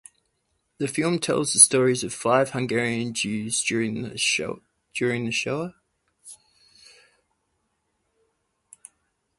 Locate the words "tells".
1.19-1.53